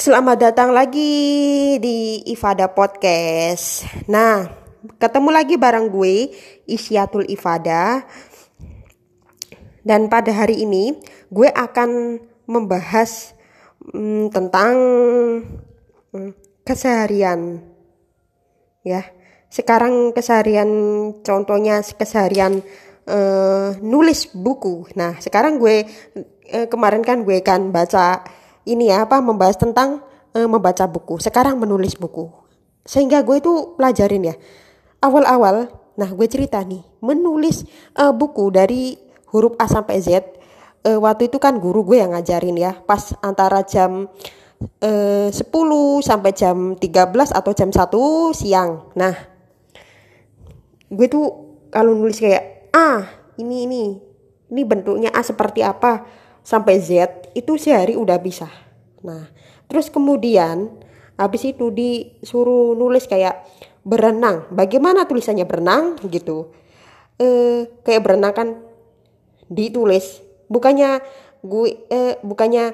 [0.00, 3.84] Selamat datang lagi di Ifada Podcast.
[4.08, 4.48] Nah,
[4.96, 6.32] ketemu lagi bareng gue
[6.64, 8.08] Isyatul Ifada.
[9.84, 10.96] Dan pada hari ini
[11.28, 12.16] gue akan
[12.48, 13.36] membahas
[13.92, 14.74] hmm, tentang
[16.16, 16.32] hmm,
[16.64, 17.60] keseharian.
[18.80, 19.04] Ya,
[19.52, 20.72] sekarang keseharian
[21.20, 22.64] contohnya keseharian
[23.04, 24.88] uh, nulis buku.
[24.96, 25.84] Nah, sekarang gue
[26.56, 30.04] uh, kemarin kan gue kan baca ini ya apa membahas tentang
[30.34, 31.18] uh, membaca buku.
[31.20, 32.30] Sekarang menulis buku.
[32.84, 34.34] Sehingga gue itu pelajarin ya.
[35.00, 37.64] Awal-awal, nah gue cerita nih, menulis
[37.96, 38.96] uh, buku dari
[39.32, 40.36] huruf A sampai Z.
[40.80, 44.08] Uh, waktu itu kan guru gue yang ngajarin ya, pas antara jam
[44.80, 45.40] uh, 10
[46.04, 47.80] sampai jam 13 atau jam 1
[48.36, 48.92] siang.
[48.96, 49.14] Nah,
[50.88, 51.26] gue tuh
[51.72, 53.06] kalau nulis kayak A
[53.40, 53.82] ini ini
[54.50, 56.04] ini bentuknya A seperti apa
[56.42, 58.48] sampai Z itu sehari udah bisa
[59.00, 59.30] nah
[59.70, 60.70] terus kemudian
[61.20, 63.44] habis itu disuruh nulis kayak
[63.84, 64.48] berenang.
[64.52, 66.00] Bagaimana tulisannya berenang?
[66.08, 66.48] Gitu.
[67.20, 68.48] Eh kayak berenang kan
[69.52, 70.24] ditulis.
[70.48, 71.04] Bukannya
[71.44, 72.64] gue eh, bukannya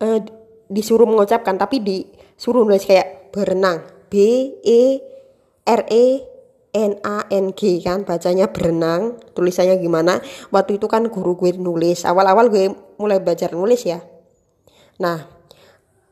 [0.00, 0.20] eh,
[0.72, 3.84] disuruh mengucapkan tapi disuruh nulis kayak berenang.
[4.08, 4.14] B
[4.64, 4.82] E
[5.66, 6.06] R E
[6.76, 10.20] N A N G kan bacanya berenang tulisannya gimana?
[10.52, 12.68] Waktu itu kan guru gue nulis awal-awal gue
[13.00, 14.04] mulai belajar nulis ya.
[15.00, 15.24] Nah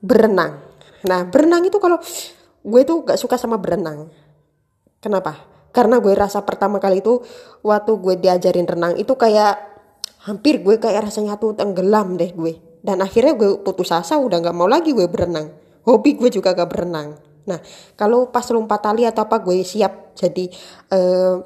[0.00, 0.64] berenang.
[1.04, 2.00] Nah berenang itu kalau
[2.64, 4.08] gue tuh gak suka sama berenang.
[5.04, 5.44] Kenapa?
[5.68, 7.20] Karena gue rasa pertama kali itu
[7.60, 9.60] waktu gue diajarin renang itu kayak
[10.24, 12.80] hampir gue kayak rasanya tuh tenggelam deh gue.
[12.80, 15.52] Dan akhirnya gue putus asa udah gak mau lagi gue berenang.
[15.84, 17.60] Hobi gue juga gak berenang Nah,
[17.98, 20.48] kalau pas lompat tali atau apa gue siap jadi
[20.92, 21.36] uh,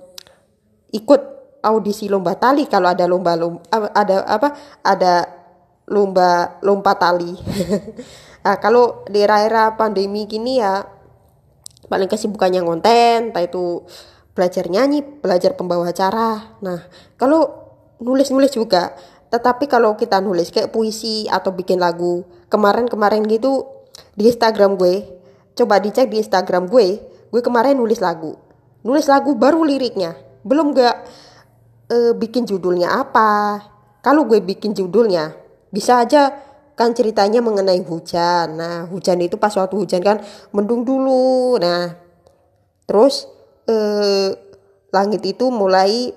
[0.95, 1.23] ikut
[1.59, 3.61] audisi lomba tali kalau ada lomba, lomba
[3.91, 4.49] ada apa
[4.87, 5.27] ada
[5.91, 7.35] lomba lompat tali.
[8.47, 10.87] nah, kalau di era-era pandemi gini ya
[11.89, 13.83] paling kesibukannya ngonten, entah itu
[14.37, 16.61] belajar nyanyi, belajar pembawa acara.
[16.63, 16.85] Nah,
[17.17, 17.49] kalau
[17.99, 18.95] nulis-nulis juga,
[19.33, 22.23] tetapi kalau kita nulis kayak puisi atau bikin lagu,
[22.53, 23.67] kemarin-kemarin gitu
[24.15, 25.18] di Instagram gue
[25.59, 27.03] coba dicek di Instagram gue.
[27.29, 28.39] Gue kemarin nulis lagu.
[28.87, 30.15] Nulis lagu baru liriknya.
[30.47, 30.97] Belum gak
[31.91, 33.61] uh, bikin judulnya apa.
[34.01, 35.35] Kalau gue bikin judulnya
[35.69, 36.33] bisa aja
[36.79, 38.57] kan ceritanya mengenai hujan.
[38.57, 40.23] Nah hujan itu pas waktu hujan kan
[40.55, 41.59] mendung dulu.
[41.59, 41.99] Nah
[42.87, 43.27] terus
[43.67, 44.31] uh,
[44.95, 46.15] langit itu mulai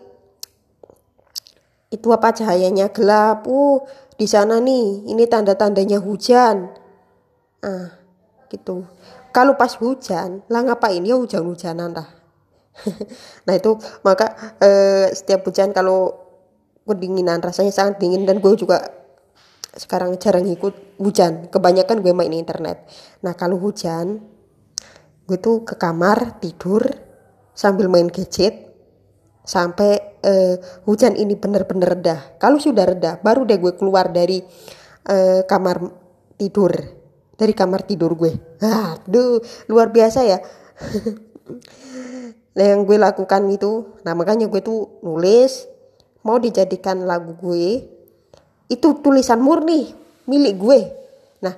[1.92, 2.94] itu apa cahayanya?
[2.94, 3.50] Gelap.
[3.50, 3.84] Uh
[4.16, 6.70] di sana nih ini tanda-tandanya hujan.
[7.66, 7.98] Ah
[8.52, 8.84] gitu
[9.32, 11.02] kalau pas hujan lah ngapain?
[11.04, 12.22] Ya hujan-hujanan lah
[13.48, 16.16] nah itu maka eh, setiap hujan kalau
[16.88, 18.84] kedinginan rasanya sangat dingin dan gue juga
[19.72, 21.48] sekarang jarang ikut hujan.
[21.48, 22.84] Kebanyakan gue main internet.
[23.24, 24.20] Nah kalau hujan
[25.24, 26.84] gue tuh ke kamar tidur
[27.56, 28.68] sambil main gadget
[29.48, 32.36] sampai eh, hujan ini bener-bener reda.
[32.36, 34.44] Kalau sudah reda baru deh gue keluar dari
[35.08, 35.80] eh, kamar
[36.36, 37.01] tidur
[37.42, 38.38] dari kamar tidur gue.
[38.62, 40.38] Aduh, luar biasa ya.
[42.56, 45.66] nah, yang gue lakukan itu, nah makanya gue tuh nulis
[46.22, 47.82] mau dijadikan lagu gue.
[48.70, 49.90] Itu tulisan murni
[50.30, 50.80] milik gue.
[51.42, 51.58] Nah,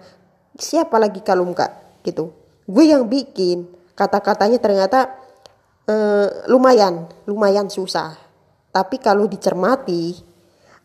[0.55, 2.31] siapa lagi kalau enggak gitu.
[2.63, 3.67] Gue yang bikin.
[3.94, 5.11] Kata-katanya ternyata
[5.83, 8.15] eh, lumayan, lumayan susah.
[8.73, 10.15] Tapi kalau dicermati,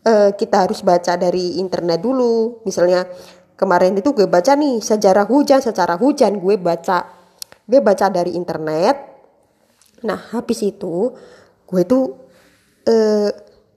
[0.03, 2.61] eh, kita harus baca dari internet dulu.
[2.67, 3.07] Misalnya
[3.59, 7.11] kemarin itu gue baca nih sejarah hujan secara hujan gue baca.
[7.67, 8.95] Gue baca dari internet.
[10.07, 11.11] Nah habis itu
[11.67, 12.15] gue tuh
[12.87, 13.29] eh,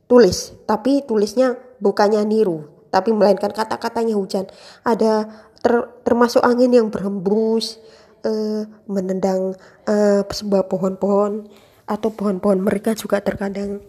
[0.07, 4.47] tulis tapi tulisnya bukannya niru tapi melainkan kata-katanya hujan.
[4.87, 5.27] Ada
[5.59, 5.75] ter,
[6.07, 7.83] termasuk angin yang berhembus
[8.23, 9.59] eh, menendang
[9.91, 11.51] eh, sebuah pohon-pohon
[11.91, 13.83] atau pohon-pohon mereka juga terkadang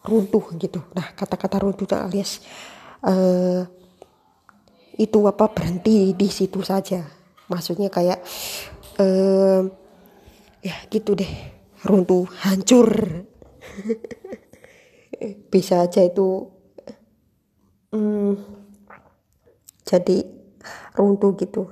[0.00, 0.80] runtuh gitu.
[0.96, 2.40] Nah kata-kata runtuh alias
[3.04, 3.83] eh,
[4.94, 7.02] itu apa berhenti di situ saja.
[7.50, 8.22] Maksudnya kayak
[9.00, 9.60] eh,
[10.62, 11.32] ya gitu deh.
[11.84, 12.90] Runtuh hancur.
[15.52, 16.50] Bisa aja itu
[17.94, 18.34] hmm,
[19.86, 20.26] jadi
[20.96, 21.62] runtuh gitu.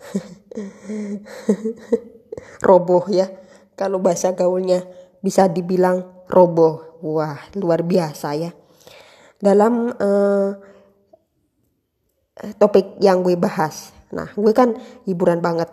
[2.66, 3.30] Roboh ya.
[3.78, 4.84] Kalau bahasa gaulnya
[5.24, 7.00] bisa dibilang roboh.
[7.00, 8.52] Wah luar biasa ya.
[9.40, 10.69] Dalam uh,
[12.56, 13.92] topik yang gue bahas.
[14.10, 14.74] Nah, gue kan
[15.06, 15.70] hiburan banget.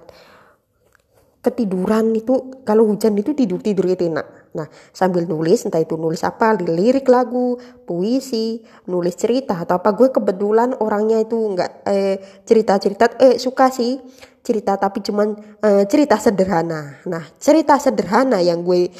[1.41, 4.51] Ketiduran itu kalau hujan itu tidur tidur itu enak.
[4.57, 7.55] Nah, sambil nulis, entah itu nulis apa, lirik lagu,
[7.87, 8.59] puisi,
[8.89, 9.95] nulis cerita atau apa.
[9.95, 14.01] Gue kebetulan orangnya itu nggak eh, cerita-cerita, eh suka sih
[14.43, 16.99] cerita tapi cuman eh, cerita sederhana.
[17.07, 18.91] Nah, cerita sederhana yang gue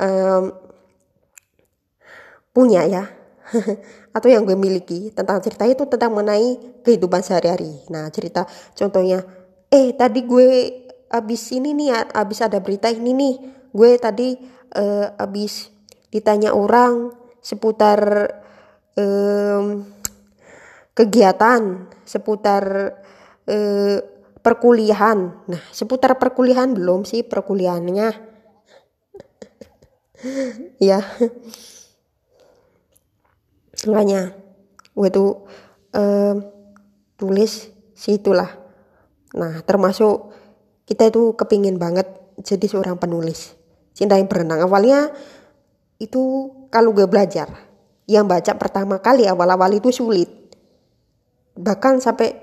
[0.00, 0.42] eh,
[2.54, 3.04] punya ya,
[4.16, 7.84] atau yang gue miliki tentang cerita itu tentang mengenai kehidupan sehari-hari.
[7.90, 9.22] Nah, cerita contohnya,
[9.70, 10.48] eh tadi gue
[11.10, 13.34] abis ini nih, abis ada berita ini nih,
[13.70, 14.34] gue tadi
[14.74, 15.70] uh, abis
[16.10, 17.10] ditanya orang
[17.42, 18.00] seputar
[18.98, 19.86] um,
[20.94, 22.94] kegiatan seputar
[23.50, 23.98] uh,
[24.44, 25.18] perkuliahan.
[25.48, 28.08] Nah, seputar perkuliahan belum sih perkuliahannya.
[30.88, 31.00] ya.
[33.88, 34.32] Makanya
[34.94, 35.44] gue tuh
[35.92, 36.36] um,
[37.18, 38.50] tulis situlah.
[39.34, 40.30] Nah, termasuk
[40.84, 42.06] kita itu kepingin banget
[42.42, 43.54] jadi seorang penulis.
[43.94, 44.66] Cinta yang berenang.
[44.66, 45.10] Awalnya
[46.02, 47.46] itu kalau gue belajar
[48.04, 50.28] yang baca pertama kali awal-awal itu sulit.
[51.54, 52.34] Bahkan sampai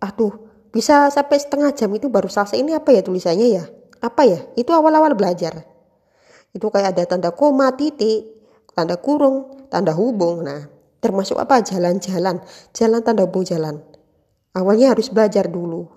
[0.00, 2.56] aduh bisa sampai setengah jam itu baru selesai.
[2.56, 3.64] Ini apa ya tulisannya ya?
[4.00, 4.40] Apa ya?
[4.54, 5.66] Itu awal-awal belajar.
[6.54, 8.38] Itu kayak ada tanda koma titik
[8.72, 10.46] tanda kurung tanda hubung.
[10.46, 11.64] Nah termasuk apa?
[11.64, 12.38] Jalan-jalan.
[12.76, 13.80] Jalan tanda hubung jalan.
[14.54, 15.88] Awalnya harus belajar dulu.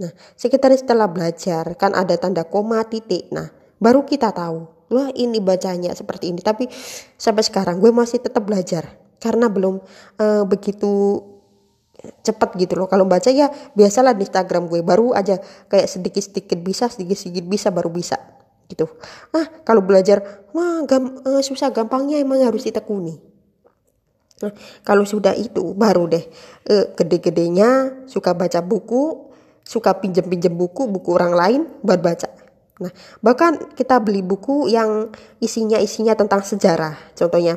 [0.00, 3.30] Nah sekitar setelah belajar kan ada tanda koma titik.
[3.30, 4.90] Nah baru kita tahu.
[4.90, 6.40] Wah ini bacanya seperti ini.
[6.42, 6.66] Tapi
[7.14, 8.98] sampai sekarang gue masih tetap belajar.
[9.22, 9.80] Karena belum
[10.18, 11.22] uh, begitu
[12.20, 12.88] cepat gitu loh.
[12.90, 14.80] Kalau baca ya biasalah di Instagram gue.
[14.82, 15.38] Baru aja
[15.70, 18.18] kayak sedikit-sedikit bisa sedikit-sedikit bisa baru bisa.
[18.70, 18.86] Gitu.
[19.34, 23.33] Ah kalau belajar wah gam, uh, susah gampangnya emang harus ditekuni
[24.42, 24.52] nah,
[24.82, 26.24] kalau sudah itu baru deh
[26.70, 29.30] uh, gede-gedenya suka baca buku
[29.64, 32.34] suka pinjem-pinjem buku buku orang lain buat baca
[32.74, 32.90] Nah,
[33.22, 37.14] bahkan kita beli buku yang isinya isinya tentang sejarah.
[37.14, 37.54] Contohnya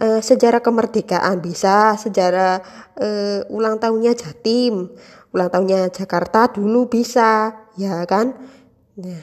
[0.00, 2.64] uh, sejarah kemerdekaan bisa, sejarah
[2.96, 4.88] uh, ulang tahunnya Jatim,
[5.36, 8.32] ulang tahunnya Jakarta dulu bisa, ya kan?
[8.96, 9.20] Nah,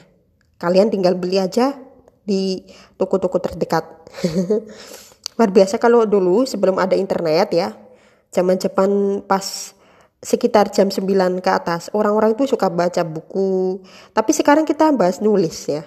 [0.62, 1.74] kalian tinggal beli aja
[2.22, 2.62] di
[2.94, 3.82] toko-toko terdekat.
[5.36, 7.72] Luar biasa kalau dulu sebelum ada internet ya,
[8.32, 9.76] zaman Jepang pas
[10.22, 13.82] sekitar jam 9 ke atas orang-orang itu suka baca buku.
[14.14, 15.82] Tapi sekarang kita bahas nulis ya.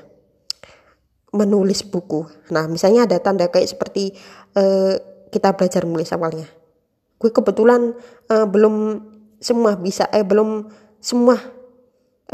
[1.32, 2.28] Menulis buku.
[2.52, 4.12] Nah misalnya ada tanda kayak seperti
[4.60, 5.00] uh,
[5.32, 6.48] kita belajar nulis awalnya.
[7.16, 7.96] Gue kebetulan
[8.28, 9.08] uh, belum
[9.40, 10.68] semua bisa eh belum
[11.00, 11.40] semua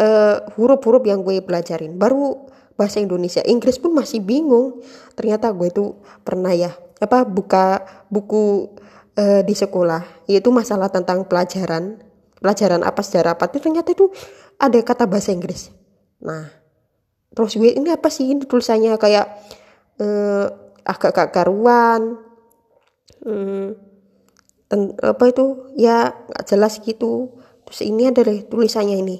[0.01, 2.01] uh, huruf-huruf yang gue pelajarin.
[2.01, 3.45] Baru bahasa Indonesia.
[3.45, 4.81] Inggris pun masih bingung.
[5.13, 7.81] Ternyata gue itu pernah ya apa buka
[8.13, 8.77] buku
[9.17, 10.29] uh, di sekolah.
[10.29, 11.99] Yaitu masalah tentang pelajaran.
[12.37, 13.49] Pelajaran apa sejarah apa.
[13.49, 14.13] Itu ternyata itu
[14.61, 15.73] ada kata bahasa Inggris.
[16.21, 16.53] Nah
[17.33, 18.29] terus gue ini apa sih?
[18.29, 19.25] Ini tulisannya kayak
[19.99, 20.45] uh,
[20.85, 22.21] agak-agak karuan.
[23.21, 23.77] Hmm,
[25.01, 25.73] apa itu?
[25.77, 27.35] Ya nggak jelas gitu.
[27.67, 29.17] Terus ini ada deh tulisannya ini.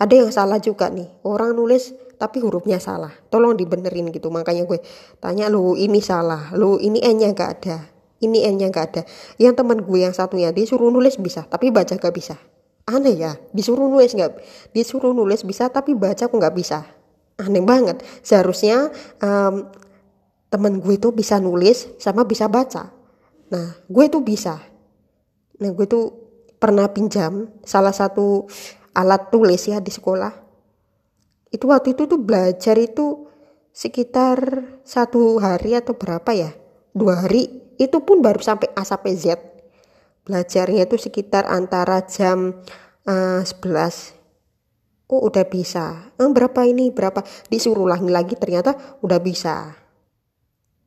[0.00, 1.08] Ada yang salah juga nih.
[1.24, 3.16] Orang nulis tapi hurufnya salah.
[3.32, 4.28] Tolong dibenerin gitu.
[4.28, 4.84] Makanya gue
[5.16, 6.52] tanya lu ini salah.
[6.52, 7.88] Lu ini n nya gak ada.
[8.20, 9.02] Ini n-nya nggak ada.
[9.40, 12.36] Yang teman gue yang satunya disuruh nulis bisa tapi baca gak bisa.
[12.84, 13.32] Aneh ya.
[13.56, 14.32] Disuruh nulis nggak
[14.76, 16.84] disuruh nulis bisa tapi baca kok nggak bisa.
[17.40, 18.04] Aneh banget.
[18.20, 18.92] Seharusnya
[19.24, 19.72] um,
[20.52, 22.92] temen gue itu bisa nulis sama bisa baca.
[23.48, 24.60] Nah gue tuh bisa.
[25.56, 26.12] Nah gue tuh
[26.60, 28.44] pernah pinjam salah satu
[28.92, 30.49] alat tulis ya di sekolah
[31.50, 33.26] itu waktu itu tuh belajar itu
[33.70, 34.38] sekitar
[34.82, 36.50] satu hari atau berapa ya?
[36.94, 37.74] Dua hari.
[37.80, 39.40] Itu pun baru sampai A sampai Z.
[40.26, 42.60] Belajarnya itu sekitar antara jam
[43.08, 44.20] uh, eh, 11
[45.10, 46.14] oh udah bisa?
[46.16, 46.94] Eh, berapa ini?
[46.94, 47.26] Berapa?
[47.50, 49.74] Disuruh lagi lagi ternyata udah bisa.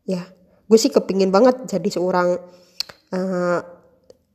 [0.07, 0.23] Ya
[0.63, 2.39] gue sih kepingin banget jadi seorang
[3.13, 3.59] uh,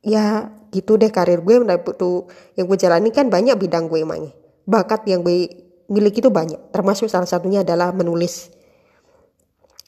[0.05, 1.57] ya gitu deh karir gue
[1.97, 4.31] tuh yang gue jalani kan banyak bidang gue emangnya.
[4.69, 5.49] Bakat yang gue
[5.89, 6.71] miliki itu banyak.
[6.71, 8.53] Termasuk salah satunya adalah menulis.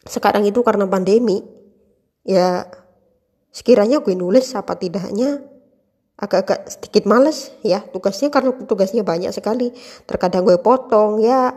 [0.03, 1.45] Sekarang itu karena pandemi
[2.25, 2.65] ya
[3.53, 5.45] sekiranya gue nulis apa tidaknya
[6.17, 7.85] agak-agak sedikit males ya.
[7.85, 9.71] Tugasnya karena tugasnya banyak sekali.
[10.09, 11.53] Terkadang gue potong ya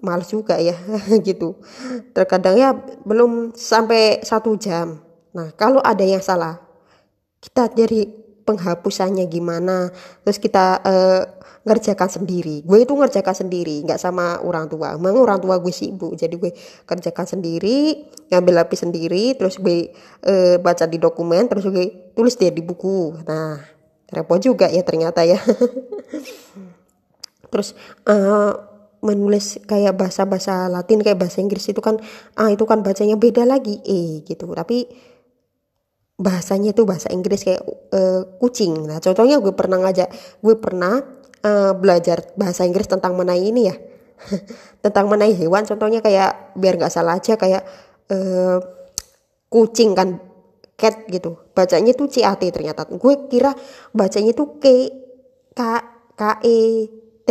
[0.00, 0.74] males juga ya
[1.28, 1.60] gitu.
[2.16, 2.72] Terkadang ya
[3.04, 5.04] belum sampai satu jam.
[5.36, 6.64] Nah kalau ada yang salah
[7.44, 8.08] kita jadi
[8.48, 9.92] penghapusannya gimana?
[10.24, 11.22] Terus kita uh,
[11.64, 12.60] ngerjakan sendiri.
[12.62, 14.94] Gue itu ngerjakan sendiri nggak sama orang tua.
[14.94, 16.52] Emang orang tua gue sibuk jadi gue
[16.84, 19.90] kerjakan sendiri ngambil lapis sendiri terus gue
[20.28, 23.16] uh, baca di dokumen terus gue tulis dia di buku.
[23.24, 23.64] Nah
[24.12, 25.40] repot juga ya ternyata ya.
[27.54, 27.70] Terus
[28.10, 28.50] uh,
[28.98, 32.02] menulis kayak bahasa-bahasa Latin kayak bahasa Inggris itu kan
[32.34, 34.50] ah itu kan bacanya beda lagi eh gitu.
[34.50, 34.90] Tapi
[36.18, 37.62] bahasanya itu bahasa Inggris kayak
[37.94, 38.86] uh, kucing.
[38.90, 40.08] Nah contohnya gue pernah ngajak
[40.42, 43.76] gue pernah uh, belajar bahasa Inggris tentang menai ini ya.
[44.84, 47.62] Tentang menai hewan contohnya kayak biar nggak salah aja kayak
[48.08, 48.58] uh,
[49.52, 50.18] kucing kan
[50.80, 51.36] cat gitu.
[51.52, 53.52] Bacanya tuh CAT ternyata gue kira
[53.92, 54.64] bacanya tuh K
[55.52, 55.60] K
[56.16, 56.60] K E
[57.22, 57.30] T.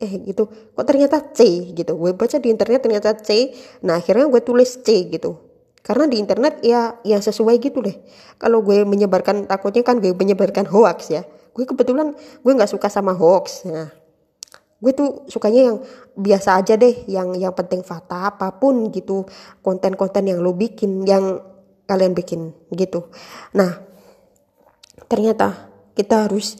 [0.00, 0.48] Eh gitu.
[0.48, 1.92] Kok ternyata C gitu.
[1.98, 3.52] Gue baca di internet ternyata C
[3.84, 5.36] nah akhirnya gue tulis C gitu.
[5.80, 7.96] Karena di internet ya yang sesuai gitu deh.
[8.36, 13.14] Kalau gue menyebarkan takutnya kan gue menyebarkan hoax ya gue kebetulan gue nggak suka sama
[13.14, 13.66] hoax.
[13.66, 13.90] Nah
[14.80, 15.78] gue tuh sukanya yang
[16.16, 19.28] biasa aja deh yang yang penting fakta apa pun gitu
[19.60, 21.36] konten-konten yang lo bikin yang
[21.84, 23.12] kalian bikin gitu.
[23.52, 23.76] Nah
[25.04, 26.56] ternyata kita harus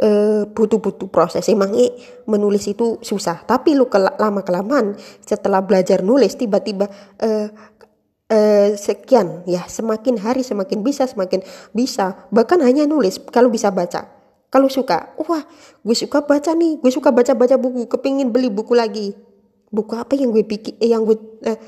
[0.00, 1.44] uh, butuh-butuh proses.
[1.50, 1.90] Emangnya
[2.24, 3.42] menulis itu susah.
[3.44, 6.86] Tapi lu kel lama kelamaan setelah belajar nulis tiba-tiba
[7.20, 7.48] uh,
[8.32, 9.68] uh, sekian ya.
[9.68, 11.44] Semakin hari semakin bisa semakin
[11.76, 12.16] bisa.
[12.32, 14.08] Bahkan hanya nulis kalau bisa baca.
[14.48, 15.44] Kalau suka wah
[15.84, 16.80] gue suka baca nih.
[16.80, 17.84] Gue suka baca-baca buku.
[17.92, 19.12] Kepingin beli buku lagi.
[19.72, 21.58] Buku apa yang gue bikin eh, yang gue uh,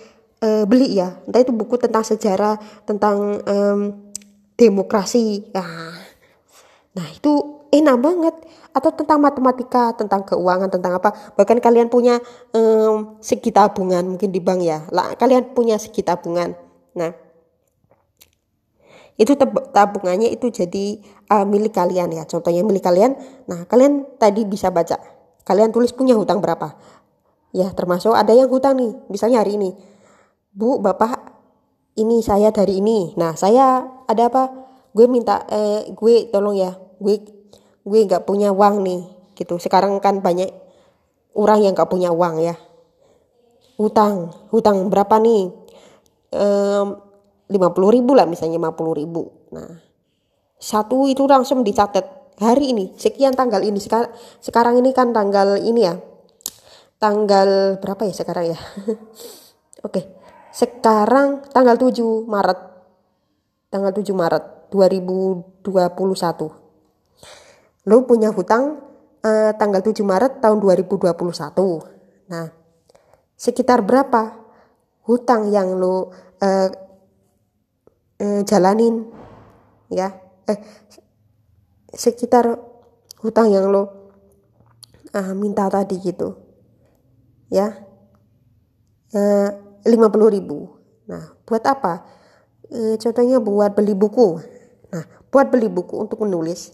[0.45, 1.21] uh, beli ya?
[1.29, 2.57] Entah itu buku tentang sejarah
[2.89, 3.81] tentang um,
[4.57, 5.53] demokrasi.
[5.53, 5.97] Nah,
[6.97, 8.35] nah itu enak banget
[8.75, 11.15] atau tentang matematika tentang keuangan tentang apa.
[11.39, 12.19] Bahkan kalian punya
[12.51, 14.83] um, segi tabungan mungkin di bank ya.
[14.91, 16.59] Lah kalian punya segi tabungan.
[16.99, 17.15] Nah
[19.15, 19.39] itu
[19.71, 20.99] tabungannya itu jadi
[21.31, 22.27] uh, milik kalian ya.
[22.27, 23.15] Contohnya milik kalian.
[23.47, 24.99] Nah kalian tadi bisa baca.
[25.47, 26.75] Kalian tulis punya hutang berapa.
[27.55, 28.91] Ya termasuk ada yang hutang nih.
[29.07, 29.71] Misalnya hari ini
[30.51, 31.31] bu bapak
[31.95, 33.15] ini saya dari ini.
[33.15, 34.51] Nah saya ada apa?
[34.91, 36.75] Gue minta eh, gue tolong ya.
[36.99, 37.44] Gue
[37.85, 39.01] gue nggak punya uang nih
[39.37, 39.61] gitu.
[39.61, 40.49] Sekarang kan banyak
[41.37, 42.57] orang yang nggak punya uang ya.
[43.77, 45.53] Hutang hutang berapa nih?
[47.45, 49.29] Lima puluh ribu lah misalnya lima puluh ribu.
[49.53, 49.69] Nah
[50.57, 52.25] satu itu langsung dicatat.
[52.35, 53.79] Hari ini sekian tanggal ini.
[53.79, 54.11] Sekarang
[54.43, 55.95] sekarang ini kan tanggal ini ya.
[56.99, 58.59] Tanggal berapa ya sekarang ya?
[59.87, 60.19] Oke.
[60.55, 62.59] Sekarang tanggal 7 Maret.
[63.71, 66.64] Tanggal 7 Maret 2021
[67.85, 68.81] lo punya hutang
[69.21, 71.13] uh, tanggal 7 Maret tahun 2021.
[72.33, 72.49] Nah,
[73.37, 74.41] sekitar berapa
[75.05, 76.69] hutang yang lo uh,
[78.21, 79.05] uh, jalanin
[79.93, 80.17] ya?
[80.49, 80.59] Eh
[81.95, 82.57] sekitar
[83.21, 83.83] hutang yang lo
[85.13, 86.37] uh, minta tadi gitu.
[87.53, 87.85] Ya.
[89.15, 90.01] Uh, 50
[90.33, 90.73] ribu.
[91.05, 92.09] Nah, buat apa?
[92.73, 94.41] Uh, contohnya buat beli buku.
[94.89, 96.73] Nah, buat beli buku untuk menulis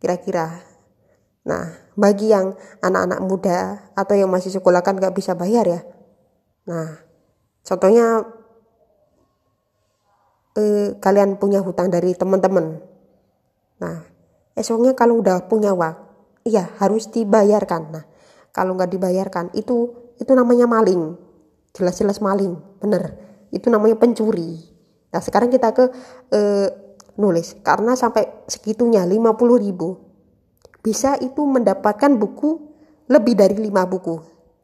[0.00, 0.64] kira-kira.
[1.44, 3.58] Nah bagi yang anak-anak muda
[3.92, 5.80] atau yang masih sekolah kan nggak bisa bayar ya.
[6.66, 6.96] Nah
[7.62, 8.24] contohnya
[10.56, 12.80] eh, kalian punya hutang dari teman-teman.
[13.80, 13.96] Nah
[14.56, 15.96] esoknya kalau udah punya uang
[16.48, 17.82] iya harus dibayarkan.
[17.92, 18.04] Nah
[18.50, 21.16] kalau nggak dibayarkan itu itu namanya maling.
[21.76, 23.16] Jelas-jelas maling bener.
[23.52, 24.58] Itu namanya pencuri.
[25.12, 25.84] Nah sekarang kita ke
[26.32, 26.68] eh,
[27.20, 30.10] nulis karena sampai segitunya 50 ribu
[30.80, 32.56] bisa itu mendapatkan buku
[33.12, 34.16] lebih dari lima buku.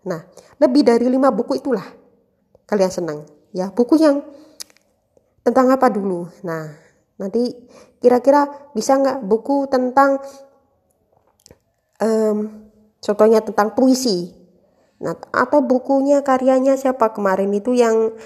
[0.09, 0.25] Nah
[0.57, 1.85] lebih dari lima buku itulah
[2.65, 3.19] kalian senang
[3.53, 3.69] ya.
[3.69, 4.25] Buku yang
[5.45, 6.25] tentang apa dulu?
[6.41, 6.73] Nah
[7.21, 7.53] nanti
[8.01, 10.17] kira-kira bisa nggak buku tentang
[12.01, 12.71] um,
[13.05, 14.33] contohnya tentang puisi?
[15.05, 17.13] Nah atau bukunya karyanya siapa?
[17.13, 18.17] Kemarin itu yang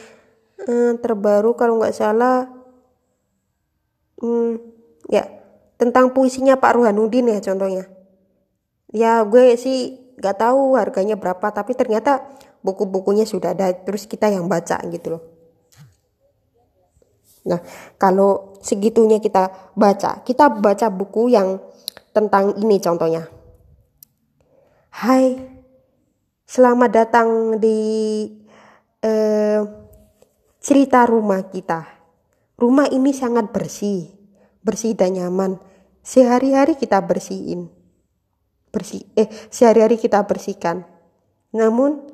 [0.69, 2.60] um, terbaru kalau nggak salah
[4.21, 4.53] hmm,
[5.09, 5.25] ya
[5.81, 7.89] tentang puisinya Pak Ruhanudin ya contohnya.
[8.93, 12.29] Ya gue sih gak tahu harganya berapa tapi ternyata
[12.61, 15.23] buku-bukunya sudah ada terus kita yang baca gitu loh.
[17.49, 17.65] Nah
[17.97, 21.57] kalau segitunya kita baca kita baca buku yang
[22.13, 23.25] tentang ini contohnya.
[24.93, 25.41] Hai
[26.45, 27.29] selamat datang
[27.63, 27.79] di
[29.01, 29.61] eh,
[30.61, 32.00] cerita rumah kita
[32.61, 34.13] Rumah ini sangat bersih,
[34.61, 35.57] bersih dan nyaman.
[36.05, 37.73] Sehari-hari kita bersihin.
[38.69, 40.85] Bersih eh sehari-hari kita bersihkan.
[41.57, 42.05] Namun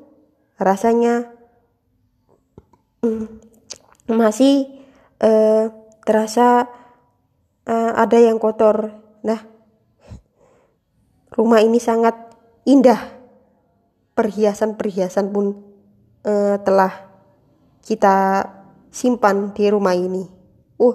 [0.54, 1.34] rasanya
[3.02, 3.26] mm,
[4.06, 4.86] masih
[5.18, 5.66] eh,
[6.06, 6.70] terasa
[7.66, 8.94] eh, ada yang kotor.
[9.26, 9.42] Nah,
[11.34, 12.14] rumah ini sangat
[12.62, 13.18] indah.
[14.14, 15.58] Perhiasan-perhiasan pun
[16.22, 17.10] eh, telah
[17.82, 18.46] kita
[18.94, 20.35] simpan di rumah ini.
[20.76, 20.94] Uh,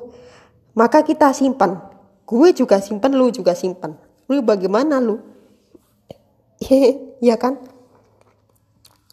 [0.77, 1.81] maka kita simpan.
[2.23, 3.97] Gue juga simpan, lu juga simpan.
[4.31, 5.19] Lu bagaimana lu?
[7.19, 7.59] ya kan?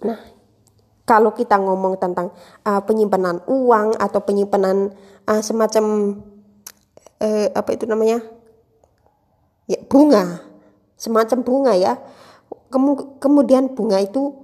[0.04, 0.20] Nah,
[1.08, 2.30] kalau kita ngomong tentang
[2.68, 4.92] uh, penyimpanan uang atau penyimpanan
[5.24, 6.16] uh, semacam
[7.24, 8.20] uh, apa itu namanya
[9.64, 10.44] ya bunga
[11.00, 11.96] semacam bunga ya
[12.68, 14.36] Kemu kemudian bunga itu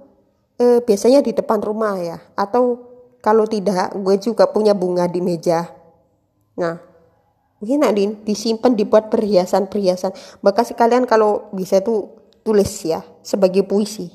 [0.57, 2.81] uh, biasanya di depan rumah ya atau
[3.21, 5.69] kalau tidak gue juga punya bunga di meja
[6.55, 6.79] nah
[7.59, 10.13] mungkin nanti disimpan dibuat perhiasan-perhiasan.
[10.43, 12.13] Maka sekalian kalau bisa tuh
[12.45, 14.11] tulis ya sebagai puisi.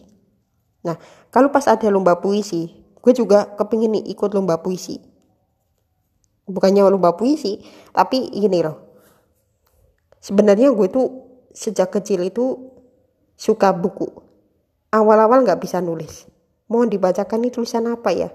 [0.87, 0.97] Nah
[1.35, 5.00] kalau pas ada lomba puisi gue juga kepingin nih ikut lomba puisi.
[6.47, 7.59] Bukannya lomba puisi
[7.90, 8.78] tapi ini loh.
[10.20, 11.06] Sebenarnya gue tuh
[11.50, 12.70] sejak kecil itu
[13.35, 14.06] suka buku.
[14.92, 16.28] Awal-awal nggak bisa nulis.
[16.70, 18.30] Mohon dibacakan nih tulisan apa ya?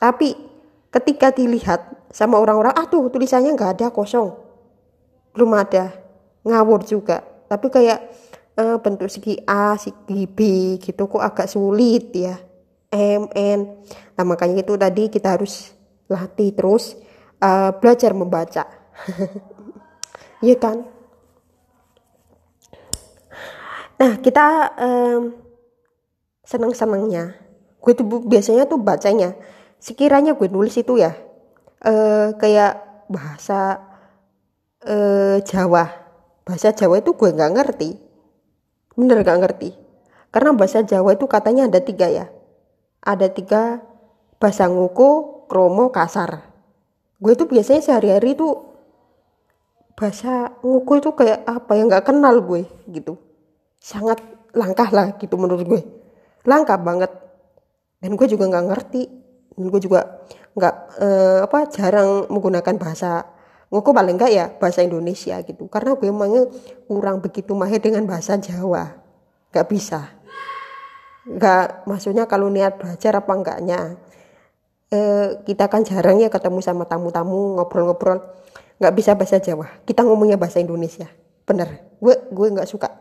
[0.00, 0.51] Tapi
[0.92, 4.36] ketika dilihat sama orang-orang ah tuh tulisannya nggak ada kosong
[5.32, 5.96] belum ada
[6.44, 8.00] ngawur juga tapi kayak
[8.56, 10.38] uh, bentuk segi A, segi B
[10.80, 12.36] gitu kok agak sulit ya.
[12.92, 13.60] M, N.
[14.16, 15.72] Nah makanya itu tadi kita harus
[16.08, 16.96] latih terus
[17.40, 18.64] uh, belajar membaca.
[20.42, 20.82] Iya kan?
[23.94, 25.38] Nah kita um,
[26.42, 27.38] senang-senangnya
[27.78, 29.38] gue tuh biasanya tuh bacanya
[29.82, 31.18] sekiranya gue nulis itu ya
[31.82, 32.78] uh, kayak
[33.10, 33.82] bahasa
[34.86, 35.90] uh, Jawa
[36.46, 38.12] bahasa Jawa itu gue nggak ngerti
[38.96, 39.72] Bener gak ngerti?
[40.32, 42.28] Karena bahasa Jawa itu katanya ada tiga ya.
[43.02, 43.80] Ada tiga
[44.36, 46.44] bahasa nguku, kromo, kasar.
[47.20, 48.48] Gue itu biasanya sehari-hari itu
[49.96, 53.16] bahasa nguku itu kayak apa yang gak kenal gue gitu.
[53.80, 54.20] Sangat
[54.52, 55.82] langkah lah gitu menurut gue.
[56.44, 57.12] Langkah banget.
[58.02, 59.02] Dan gue juga gak ngerti.
[59.54, 60.24] Gue juga
[60.56, 63.32] gak eh, apa jarang menggunakan bahasa
[63.72, 65.64] Nguku paling enggak ya bahasa Indonesia gitu.
[65.72, 66.44] Karena gue emangnya
[66.84, 69.00] kurang begitu mahir dengan bahasa Jawa.
[69.48, 70.12] Gak bisa.
[71.24, 73.96] Gak, maksudnya kalau niat belajar apa enggaknya.
[74.92, 78.20] Eh, kita kan jarang ya ketemu sama tamu-tamu ngobrol-ngobrol.
[78.76, 79.80] Gak bisa bahasa Jawa.
[79.88, 81.08] Kita ngomongnya bahasa Indonesia.
[81.48, 81.96] Bener.
[81.96, 82.92] Gue gue nggak suka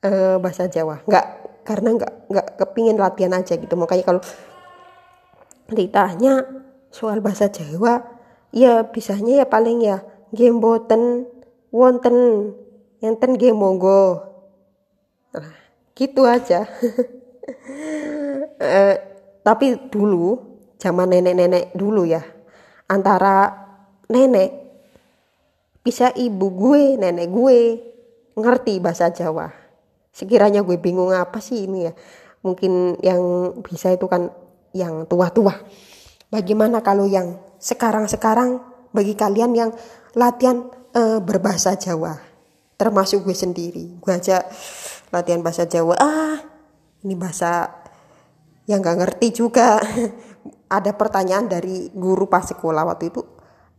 [0.00, 1.04] eh, bahasa Jawa.
[1.04, 1.26] Nggak
[1.68, 3.76] karena nggak nggak kepingin latihan aja gitu.
[3.76, 4.24] Makanya kalau
[5.68, 6.48] ditanya
[6.88, 8.00] soal bahasa Jawa
[8.56, 10.00] ya bisanya ya paling ya
[10.32, 10.60] game
[11.68, 12.54] wonten
[13.04, 13.60] enten game
[15.32, 15.52] nah,
[15.94, 16.64] gitu aja.
[18.58, 18.96] Eh,
[19.40, 20.36] tapi dulu
[20.76, 22.20] zaman nenek-nenek dulu ya
[22.84, 23.54] antara
[24.10, 24.50] nenek
[25.80, 27.58] bisa ibu gue nenek gue
[28.36, 29.48] ngerti bahasa Jawa.
[30.12, 31.92] Sekiranya gue bingung apa sih ini ya
[32.44, 34.28] mungkin yang bisa itu kan
[34.72, 35.54] yang tua-tua.
[36.28, 38.60] Bagaimana kalau yang sekarang-sekarang
[38.92, 39.70] bagi kalian yang
[40.12, 42.20] latihan uh, berbahasa Jawa?
[42.78, 43.98] Termasuk gue sendiri.
[43.98, 44.44] Gue aja
[45.10, 45.94] latihan bahasa Jawa.
[45.98, 46.38] Ah
[47.02, 47.70] ini bahasa
[48.68, 49.80] yang gak ngerti juga.
[50.76, 53.24] Ada pertanyaan dari guru pas sekolah waktu itu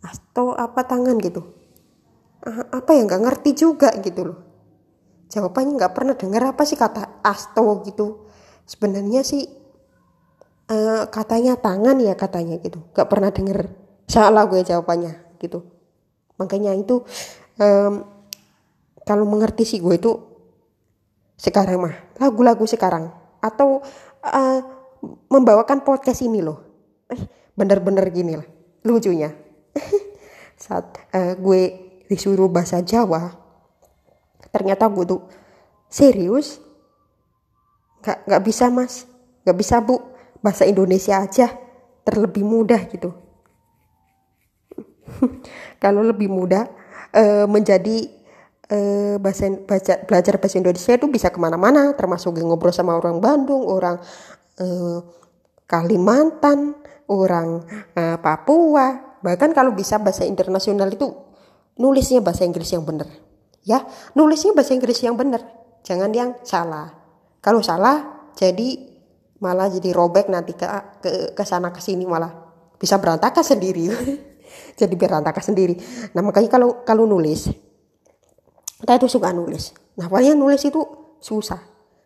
[0.02, 1.22] atau apa tangan?
[1.22, 1.46] gitu.
[2.42, 4.40] Ah, apa yang gak ngerti juga gitu loh.
[5.30, 8.26] Jawabannya nggak pernah dengar apa sih kata asto gitu.
[8.66, 9.46] Sebenarnya sih
[10.70, 12.80] uh, katanya tangan ya katanya gitu.
[12.94, 13.68] Gak pernah denger
[14.06, 15.66] salah gue jawabannya gitu.
[16.40, 17.04] Makanya itu
[17.60, 17.94] um,
[19.04, 20.12] kalau mengerti sih gue itu
[21.36, 21.96] sekarang mah.
[22.22, 23.12] Lagu-lagu sekarang.
[23.42, 23.82] Atau
[24.24, 24.60] uh,
[25.32, 26.64] membawakan podcast ini loh.
[27.10, 27.20] Eh,
[27.58, 28.48] bener-bener gini lah
[28.86, 29.34] lucunya.
[30.64, 31.62] Saat uh, gue
[32.10, 33.36] disuruh bahasa Jawa
[34.50, 35.22] ternyata gue tuh
[35.92, 36.62] serius.
[38.02, 39.04] Nggak nggak bisa mas.
[39.44, 41.52] Nggak bisa bu bahasa Indonesia aja
[42.04, 43.14] terlebih mudah gitu.
[45.84, 46.70] Kalau lebih mudah
[47.14, 48.10] uh, menjadi
[48.72, 53.66] uh, bahasa, baca, belajar bahasa Indonesia itu bisa ke mana-mana, termasuk ngobrol sama orang Bandung,
[53.68, 54.00] orang
[54.62, 55.00] uh,
[55.70, 56.74] Kalimantan,
[57.10, 57.62] orang
[57.94, 61.14] uh, Papua, bahkan kalau bisa bahasa internasional itu
[61.78, 63.10] nulisnya bahasa Inggris yang benar,
[63.62, 63.86] ya
[64.18, 65.46] nulisnya bahasa Inggris yang benar,
[65.86, 66.98] jangan yang salah.
[67.40, 68.89] Kalau salah jadi
[69.40, 70.68] malah jadi robek nanti ke
[71.00, 72.32] ke ke sana ke sini malah.
[72.80, 73.92] Bisa berantakan sendiri.
[74.80, 75.76] Jadi berantakan sendiri.
[76.16, 77.52] Nah makanya kalau kalau nulis
[78.80, 79.76] kita itu suka nulis.
[80.00, 80.80] Nah paling nulis itu
[81.20, 81.60] susah.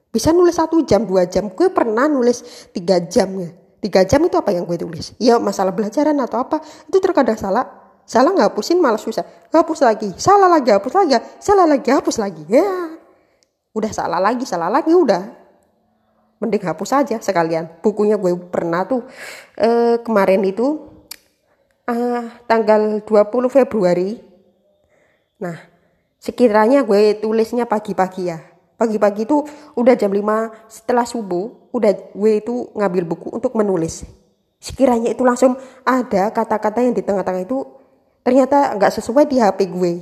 [0.10, 1.54] Bisa nulis satu jam dua jam.
[1.54, 3.50] Gue pernah nulis tiga jam ya.
[3.78, 5.14] Tiga jam itu apa yang gue tulis?
[5.22, 7.66] Ya masalah belajaran atau apa itu terkadang salah.
[8.04, 9.24] Salah nggak hapusin malah susah.
[9.54, 10.10] Hapus lagi.
[10.18, 11.14] Salah lagi hapus lagi.
[11.38, 12.44] Salah lagi hapus lagi.
[12.50, 12.98] Ya.
[13.78, 15.43] Udah salah lagi salah lagi udah
[16.44, 17.80] mending hapus saja sekalian.
[17.80, 19.08] Bukunya gue pernah tuh
[19.56, 20.94] eh, kemarin itu
[21.88, 24.20] uh, tanggal 20 Februari.
[25.40, 25.58] Nah
[26.20, 28.40] sekiranya gue tulisnya pagi-pagi ya.
[28.80, 29.48] Pagi-pagi itu
[29.80, 30.20] udah jam 5
[30.68, 34.04] setelah subuh udah gue itu ngambil buku untuk menulis.
[34.64, 37.64] Sekiranya itu langsung ada kata-kata yang di tengah-tengah itu
[38.24, 39.94] ternyata nggak sesuai di HP gue.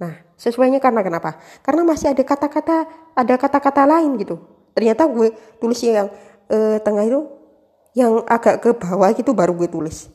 [0.00, 1.36] Nah sesuainya karena kenapa?
[1.60, 4.40] Karena masih ada kata-kata ada kata-kata lain gitu
[4.72, 6.08] ternyata gue tulis yang
[6.48, 7.20] eh, tengah itu
[7.92, 10.12] yang agak ke bawah gitu baru gue tulis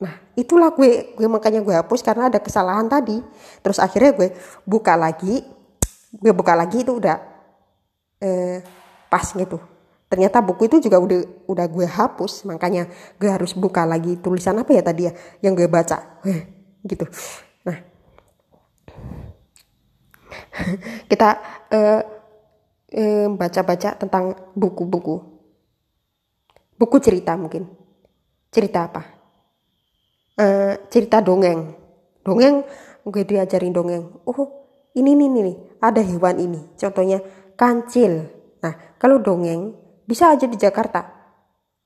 [0.00, 3.20] Nah, itulah gue, gue makanya gue hapus karena ada kesalahan tadi.
[3.60, 4.28] Terus akhirnya gue
[4.64, 5.44] buka lagi,
[6.16, 7.20] gue buka lagi itu udah
[8.24, 8.64] eh,
[9.12, 9.60] pas gitu.
[10.08, 12.88] Ternyata buku itu juga udah udah gue hapus, makanya
[13.20, 15.12] gue harus buka lagi tulisan apa ya tadi ya
[15.44, 16.18] yang gue baca,
[16.82, 17.04] gitu.
[17.68, 17.78] Nah,
[21.12, 21.28] kita
[21.70, 22.00] eh,
[22.90, 25.16] eh, baca-baca tentang buku-buku,
[26.76, 27.70] buku cerita mungkin,
[28.50, 29.20] cerita apa?
[30.40, 31.76] uh, cerita dongeng.
[32.24, 32.64] Dongeng
[33.04, 34.04] gue diajarin dongeng.
[34.24, 34.48] Oh
[34.96, 37.18] ini nih nih ada hewan ini contohnya
[37.56, 38.28] kancil.
[38.64, 39.76] Nah kalau dongeng
[40.08, 41.20] bisa aja di Jakarta.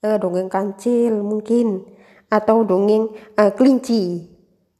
[0.04, 1.90] Uh, dongeng kancil mungkin.
[2.30, 4.30] Atau dongeng uh, kelinci.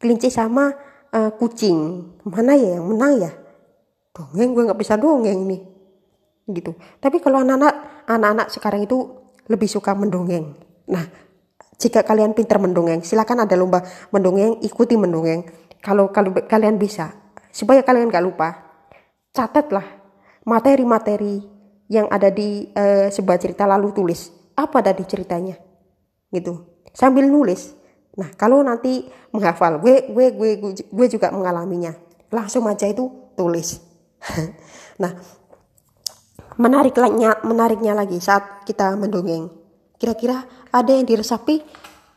[0.00, 0.74] Kelinci sama
[1.14, 2.10] uh, kucing.
[2.26, 3.32] Mana ya yang menang ya?
[4.14, 5.62] Dongeng gue nggak bisa dongeng nih
[6.50, 11.04] gitu tapi kalau anak-anak anak-anak sekarang itu lebih suka mendongeng nah
[11.78, 13.82] jika kalian pintar mendongeng, silakan ada lomba
[14.14, 15.44] mendongeng, ikuti mendongeng.
[15.82, 17.12] Kalau kalau kalian bisa,
[17.50, 18.48] supaya kalian gak lupa,
[19.34, 19.84] catatlah
[20.46, 21.44] materi-materi
[21.90, 25.58] yang ada di uh, sebuah cerita lalu tulis apa tadi ceritanya,
[26.30, 26.86] gitu.
[26.94, 27.74] Sambil nulis.
[28.14, 31.92] Nah kalau nanti menghafal, gue gue gue gue juga mengalaminya.
[32.30, 33.82] Langsung aja itu tulis.
[35.02, 35.10] nah
[36.56, 39.50] menariknya menariknya lagi saat kita mendongeng.
[39.98, 41.62] Kira-kira ada yang diresapi?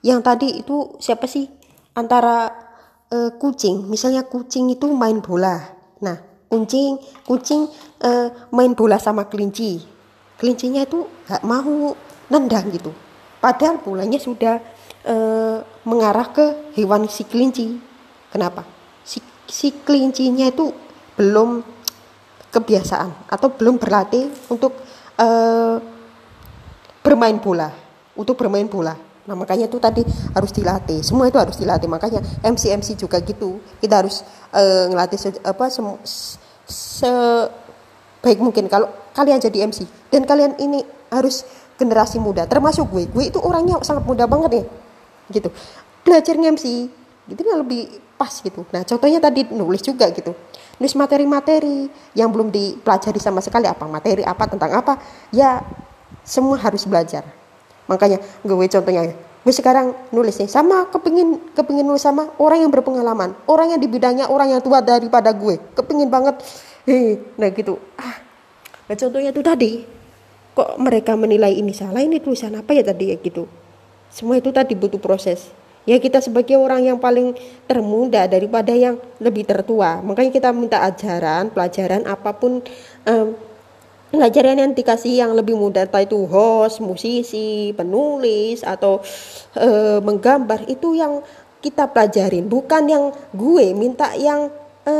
[0.05, 1.49] Yang tadi itu siapa sih?
[1.97, 2.49] Antara
[3.09, 3.89] uh, kucing.
[3.89, 5.57] Misalnya kucing itu main bola.
[6.03, 7.67] Nah kucing kucing
[8.05, 9.81] uh, main bola sama kelinci.
[10.37, 11.97] Kelincinya itu gak mau
[12.29, 12.93] nendang gitu.
[13.41, 14.61] Padahal bolanya sudah
[15.05, 17.77] uh, mengarah ke hewan si kelinci.
[18.29, 18.61] Kenapa?
[19.01, 19.17] Si,
[19.49, 20.69] si kelincinya itu
[21.17, 21.76] belum
[22.57, 24.73] kebiasaan atau belum berlatih untuk
[25.21, 25.77] uh,
[27.05, 28.97] bermain bola untuk bermain bola.
[29.29, 30.01] Nah makanya itu tadi
[30.33, 31.05] harus dilatih.
[31.05, 31.85] Semua itu harus dilatih.
[31.85, 33.61] Makanya MC MC juga gitu.
[33.77, 35.79] Kita harus uh, ngelatih se, apa se,
[36.65, 37.11] se
[38.25, 38.65] baik mungkin.
[38.67, 40.81] Kalau kalian jadi MC dan kalian ini
[41.13, 41.45] harus
[41.77, 42.49] generasi muda.
[42.49, 43.05] Termasuk gue.
[43.07, 44.65] Gue itu orangnya sangat muda banget nih
[45.37, 45.53] gitu.
[46.01, 46.89] Belajar MC
[47.29, 48.65] gitu lebih pas gitu.
[48.73, 50.33] Nah contohnya tadi nulis juga gitu
[50.77, 53.65] nulis materi-materi yang belum dipelajari sama sekali.
[53.65, 55.01] Apa materi apa tentang apa?
[55.33, 55.61] Ya
[56.21, 57.25] semua harus belajar.
[57.89, 59.13] Makanya gue contohnya
[59.47, 63.87] gue sekarang nulis nih sama kepingin kepingin nulis sama orang yang berpengalaman orang yang di
[63.87, 65.59] bidangnya orang yang tua daripada gue.
[65.73, 66.39] Kepingin banget.
[66.87, 67.79] Hei nah gitu.
[67.97, 68.21] Ah
[68.87, 69.71] nah contohnya tuh tadi.
[70.57, 73.45] Kok mereka menilai ini salah ini tulisan apa ya tadi ya gitu.
[74.09, 75.53] Semua itu tadi butuh proses
[75.87, 80.03] ya kita sebagai orang yang paling termuda daripada yang lebih tertua.
[80.03, 82.59] Makanya kita minta ajaran pelajaran apa pun
[83.07, 83.27] um,
[84.11, 89.03] pelajaran yang dikasih yang lebih mudah entah itu host, musisi, penulis atau
[89.51, 91.23] e, menggambar itu yang
[91.59, 92.47] kita pelajarin.
[92.47, 94.47] Bukan yang gue minta yang
[94.87, 94.93] e,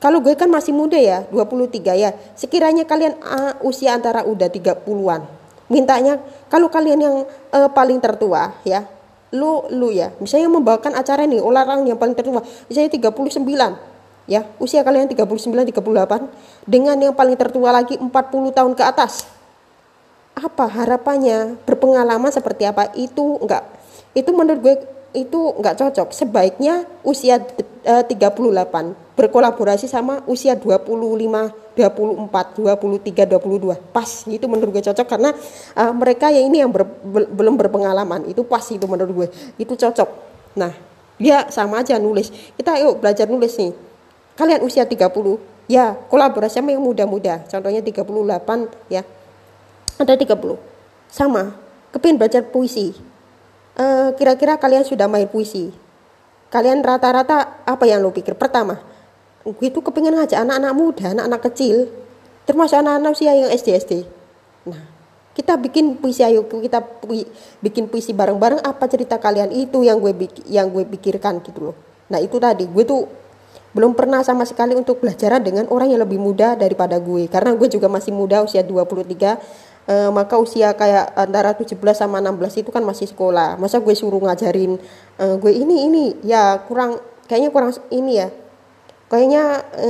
[0.00, 2.12] kalau gue kan masih muda ya 23 ya.
[2.36, 5.24] Sekiranya kalian uh, usia antara udah 30-an
[5.66, 7.16] mintanya kalau kalian yang
[7.50, 8.86] uh, paling tertua ya
[9.34, 10.14] lu lu ya.
[10.22, 13.26] Misalnya membawakan acara nih orang yang paling tertua misalnya 39
[14.30, 14.46] ya.
[14.58, 15.26] Usia kalian 39
[15.72, 18.10] 38 dengan yang paling tertua lagi 40
[18.54, 19.26] tahun ke atas.
[20.36, 21.56] Apa harapannya?
[21.64, 22.92] Berpengalaman seperti apa?
[22.92, 23.64] Itu enggak.
[24.12, 24.76] Itu menurut gue
[25.14, 26.10] itu enggak cocok.
[26.10, 27.42] Sebaiknya usia
[27.86, 30.86] e, 38 berkolaborasi sama usia 25
[31.76, 35.30] 24 23 22 pas itu menurut gue cocok karena
[35.76, 38.28] uh, mereka yang ini yang ber, be, belum berpengalaman.
[38.28, 39.28] Itu pas itu menurut gue.
[39.60, 40.08] Itu cocok.
[40.56, 40.72] Nah
[41.20, 42.32] dia sama aja nulis.
[42.56, 43.72] Kita yuk belajar nulis nih.
[44.36, 45.08] Kalian usia 30
[45.68, 47.44] ya kolaborasi sama yang muda-muda.
[47.48, 48.04] Contohnya 38
[48.92, 49.04] ya
[50.00, 50.32] ada 30
[51.12, 51.56] sama.
[51.92, 53.15] Kepingin belajar puisi
[53.76, 55.70] eh, kira-kira kalian sudah main puisi?
[56.50, 58.34] Kalian rata-rata apa yang lo pikir?
[58.34, 58.96] Pertama
[59.46, 61.86] gue itu kepingin ngajak anak-anak muda anak-anak kecil
[62.50, 63.92] termasuk anak-anak usia yang SD SD
[64.66, 64.82] nah
[65.36, 66.82] kita bikin puisi ayo kita
[67.60, 70.10] bikin puisi bareng-bareng apa cerita kalian itu yang gue
[70.48, 71.76] yang gue pikirkan gitu loh.
[72.08, 73.04] Nah itu tadi gue tuh
[73.76, 77.68] belum pernah sama sekali untuk belajar dengan orang yang lebih muda daripada gue karena gue
[77.68, 82.70] juga masih muda usia 23 e, eh, maka usia kayak antara 17 sama 16 itu
[82.74, 83.56] kan masih sekolah.
[83.56, 84.76] Masa gue suruh ngajarin
[85.16, 86.06] e, gue ini ini.
[86.26, 86.98] Ya kurang
[87.30, 88.28] kayaknya kurang ini ya.
[89.06, 89.42] Kayaknya
[89.78, 89.88] e,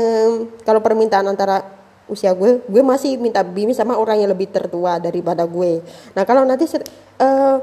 [0.63, 5.43] kalau permintaan antara usia gue gue masih minta bimbing sama orang yang lebih tertua daripada
[5.43, 5.83] gue.
[6.15, 6.71] Nah kalau nanti
[7.19, 7.59] uh,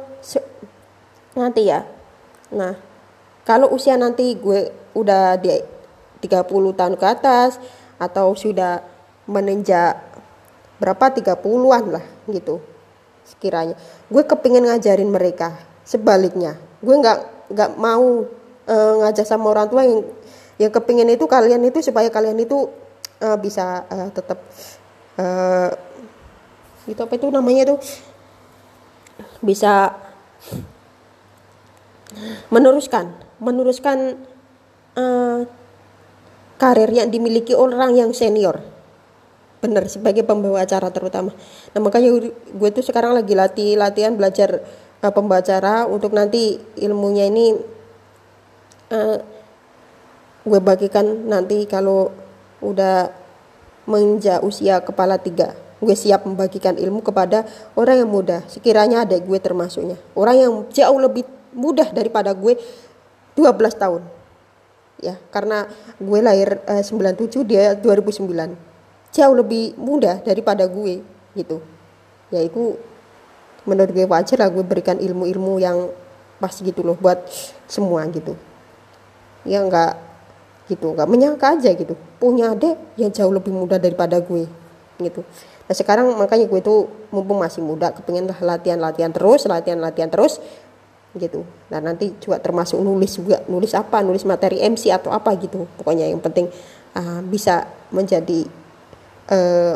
[1.40, 1.88] nanti ya.
[2.52, 2.76] Nah
[3.48, 5.52] kalau usia nanti gue udah di
[6.24, 7.60] 30 tahun ke atas
[8.00, 8.84] atau sudah
[9.28, 10.13] menenjak
[10.78, 11.06] berapa?
[11.14, 12.62] 30-an lah gitu
[13.24, 13.76] sekiranya.
[14.12, 15.56] Gue kepingin ngajarin mereka
[15.88, 16.60] sebaliknya.
[16.84, 18.28] Gue nggak nggak mau
[18.68, 20.04] uh, ngajak sama orang tua yang
[20.62, 22.70] yang kepingin itu kalian itu supaya kalian itu
[23.24, 24.40] uh, bisa uh, tetap
[25.18, 25.70] uh,
[26.86, 27.80] itu apa itu namanya tuh
[29.40, 29.96] bisa
[32.54, 34.20] meneruskan meneruskan
[35.00, 35.48] uh,
[36.62, 38.62] karir yang dimiliki orang yang senior
[39.64, 41.32] benar sebagai pembawa acara terutama.
[41.72, 44.60] Nah makanya gue tuh sekarang lagi latih latihan belajar
[45.00, 47.56] uh, pembawa acara untuk nanti ilmunya ini
[48.92, 49.18] uh,
[50.44, 52.12] gue bagikan nanti kalau
[52.60, 53.08] udah
[53.88, 55.56] menginjak usia kepala tiga.
[55.80, 57.48] Gue siap membagikan ilmu kepada
[57.80, 58.44] orang yang muda.
[58.52, 60.00] Sekiranya ada gue termasuknya.
[60.16, 61.24] Orang yang jauh lebih
[61.56, 62.56] mudah daripada gue
[63.36, 63.44] 12
[63.80, 64.04] tahun.
[65.00, 65.68] Ya karena
[66.00, 68.73] gue lahir eh, 97 dia 2009
[69.14, 71.06] jauh lebih muda daripada gue
[71.38, 71.62] gitu.
[72.34, 72.76] Ya itu
[73.64, 75.94] menurut gue wajar lah gue berikan ilmu-ilmu yang
[76.42, 77.22] pas gitu loh buat
[77.70, 78.34] semua gitu.
[79.46, 79.96] Ya enggak
[80.68, 81.94] gitu nggak menyangka aja gitu.
[82.18, 84.50] Punya adik yang jauh lebih muda daripada gue
[85.00, 85.22] gitu.
[85.64, 90.42] Nah sekarang makanya gue tuh mumpung masih muda kepengen latihan latihan terus latihan latihan terus
[91.14, 91.46] gitu.
[91.70, 95.70] Nah nanti juga termasuk nulis juga nulis apa nulis materi MC atau apa gitu.
[95.78, 96.50] Pokoknya yang penting
[96.98, 98.50] uh, bisa menjadi
[99.30, 99.76] uh,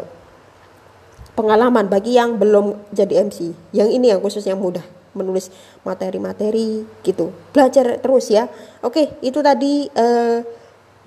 [1.38, 4.82] pengalaman bagi yang belum jadi MC yang ini yang khusus yang mudah
[5.18, 5.50] menulis
[5.82, 7.34] materi-materi gitu.
[7.54, 8.50] Belajar terus ya.
[8.86, 10.42] Oke itu tadi uh,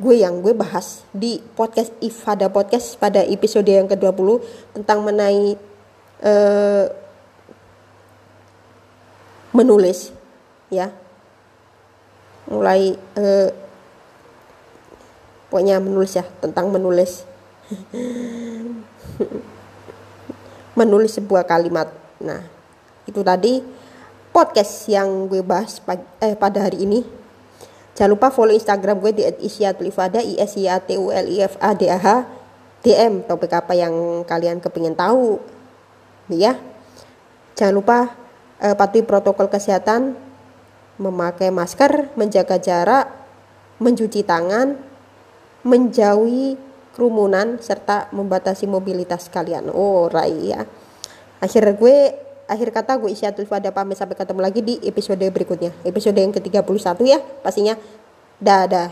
[0.01, 4.43] gue yang gue bahas di podcast Ifada Podcast pada episode yang ke-20
[4.75, 5.55] tentang mengenai
[6.27, 6.85] uh,
[9.55, 10.11] menulis
[10.71, 10.91] ya.
[12.51, 13.51] Mulai uh,
[15.51, 17.27] pokoknya menulis ya tentang menulis
[20.79, 21.89] menulis sebuah kalimat
[22.21, 22.43] nah
[23.07, 23.63] itu tadi
[24.31, 25.83] podcast yang gue bahas
[26.23, 27.03] eh, pada hari ini
[28.01, 31.45] Jangan lupa follow Instagram gue di @isyatlifada i s y a t u l i
[31.45, 32.09] f a d a h
[32.81, 35.37] DM topik apa yang kalian kepingin tahu.
[36.33, 36.57] Ya.
[37.61, 38.17] Jangan lupa
[38.57, 40.17] uh, patuhi protokol kesehatan,
[40.97, 43.13] memakai masker, menjaga jarak,
[43.85, 44.81] mencuci tangan,
[45.61, 46.57] menjauhi
[47.01, 49.73] kerumunan serta membatasi mobilitas kalian.
[49.73, 50.69] Oh, Rai ya.
[51.41, 52.13] Akhir gue
[52.45, 56.99] akhir kata gue Isyatul Fada pamit sampai ketemu lagi di episode berikutnya episode yang ke-31
[57.07, 57.79] ya pastinya
[58.43, 58.91] dadah